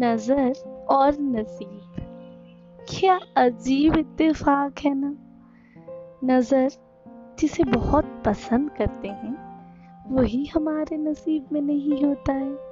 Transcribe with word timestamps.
नज़र 0.00 0.52
और 0.90 1.18
नसीब। 1.20 1.96
क्या 2.90 3.20
अजीब 3.36 3.96
इत्तेफाक 3.96 4.78
है 4.78 4.94
ना? 4.94 5.14
नज़र 6.24 6.70
जिसे 7.38 7.64
बहुत 7.64 8.22
पसंद 8.26 8.70
करते 8.70 9.08
हैं, 9.08 9.36
वही 10.10 10.44
हमारे 10.46 10.96
नसीब 10.96 11.46
में 11.52 11.60
नहीं 11.60 12.04
होता 12.04 12.32
है। 12.32 12.69